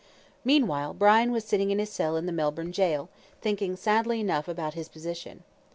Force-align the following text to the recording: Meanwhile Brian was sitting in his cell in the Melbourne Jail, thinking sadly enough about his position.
Meanwhile 0.43 0.95
Brian 0.95 1.31
was 1.31 1.45
sitting 1.45 1.69
in 1.69 1.77
his 1.77 1.91
cell 1.91 2.15
in 2.17 2.25
the 2.25 2.31
Melbourne 2.31 2.71
Jail, 2.71 3.09
thinking 3.39 3.75
sadly 3.75 4.19
enough 4.19 4.47
about 4.47 4.73
his 4.73 4.89
position. 4.89 5.43